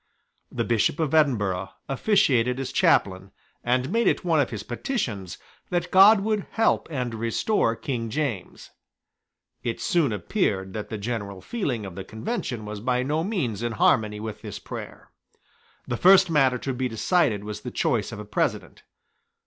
The 0.51 0.63
Bishop 0.63 0.99
of 0.99 1.13
Edinburgh 1.13 1.69
officiated 1.87 2.59
as 2.59 2.71
chaplain, 2.71 3.29
and 3.63 3.91
made 3.91 4.07
it 4.07 4.25
one 4.25 4.39
of 4.39 4.49
his 4.49 4.63
petitions 4.63 5.37
that 5.69 5.91
God 5.91 6.21
would 6.21 6.47
help 6.53 6.87
and 6.89 7.13
restore 7.13 7.75
King 7.75 8.09
James, 8.09 8.71
It 9.61 9.79
soon 9.79 10.11
appeared 10.11 10.73
that 10.73 10.89
the 10.89 10.97
general 10.97 11.39
feeling 11.39 11.85
of 11.85 11.93
the 11.93 12.03
Convention 12.03 12.65
was 12.65 12.79
by 12.79 13.03
no 13.03 13.23
means 13.23 13.61
in 13.61 13.73
harmony 13.73 14.19
with 14.19 14.41
this 14.41 14.57
prayer. 14.57 15.11
The 15.85 15.97
first 15.97 16.31
matter 16.31 16.57
to 16.57 16.73
be 16.73 16.89
decided 16.89 17.43
was 17.43 17.61
the 17.61 17.69
choice 17.69 18.11
of 18.11 18.17
a 18.17 18.25
President. 18.25 18.81